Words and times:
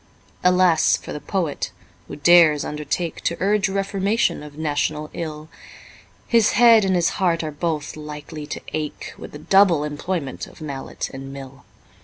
Alas 0.43 0.97
for 0.97 1.13
the 1.13 1.19
Poet, 1.19 1.69
who 2.07 2.15
dares 2.15 2.65
undertake 2.65 3.21
To 3.21 3.37
urge 3.39 3.69
reformation 3.69 4.41
of 4.41 4.57
national 4.57 5.11
ill! 5.13 5.47
His 6.27 6.53
head 6.53 6.83
and 6.83 6.95
his 6.95 7.09
heart 7.21 7.43
are 7.43 7.51
both 7.51 7.95
likely 7.95 8.47
to 8.47 8.61
ache 8.73 9.13
With 9.19 9.31
the 9.31 9.37
double 9.37 9.83
employment 9.83 10.47
of 10.47 10.59
mallet 10.59 11.11
and 11.13 11.31
mill. 11.31 11.65